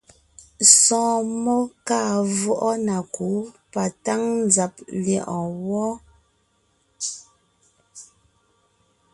Sɔ̀ɔn 0.81 1.21
mmó 1.31 1.55
kàa 1.87 2.13
vwɔʼɔ 2.37 2.71
na 2.87 2.95
kǔ 3.15 3.27
patáŋ 3.71 4.21
nzàb 4.47 4.73
lyɛ̌ʼɔɔn 5.03 5.53
wɔ́. 5.67 5.89